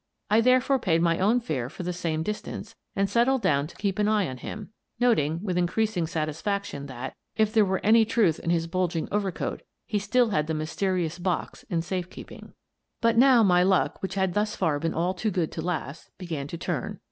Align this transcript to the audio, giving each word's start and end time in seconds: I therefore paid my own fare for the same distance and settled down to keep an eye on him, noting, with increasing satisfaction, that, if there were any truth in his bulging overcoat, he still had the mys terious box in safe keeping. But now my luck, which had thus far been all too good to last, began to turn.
I 0.31 0.41
therefore 0.41 0.79
paid 0.79 1.03
my 1.03 1.19
own 1.19 1.39
fare 1.41 1.69
for 1.69 1.83
the 1.83 1.93
same 1.93 2.23
distance 2.23 2.73
and 2.95 3.07
settled 3.07 3.43
down 3.43 3.67
to 3.67 3.75
keep 3.75 3.99
an 3.99 4.07
eye 4.07 4.27
on 4.27 4.37
him, 4.37 4.71
noting, 4.99 5.39
with 5.43 5.59
increasing 5.59 6.07
satisfaction, 6.07 6.87
that, 6.87 7.15
if 7.35 7.53
there 7.53 7.63
were 7.63 7.79
any 7.83 8.03
truth 8.03 8.39
in 8.39 8.49
his 8.49 8.65
bulging 8.65 9.07
overcoat, 9.11 9.61
he 9.85 9.99
still 9.99 10.31
had 10.31 10.47
the 10.47 10.55
mys 10.55 10.75
terious 10.75 11.21
box 11.21 11.65
in 11.69 11.83
safe 11.83 12.09
keeping. 12.09 12.53
But 12.99 13.15
now 13.15 13.43
my 13.43 13.61
luck, 13.61 14.01
which 14.01 14.15
had 14.15 14.33
thus 14.33 14.55
far 14.55 14.79
been 14.79 14.95
all 14.95 15.13
too 15.13 15.29
good 15.29 15.51
to 15.51 15.61
last, 15.61 16.09
began 16.17 16.47
to 16.47 16.57
turn. 16.57 16.97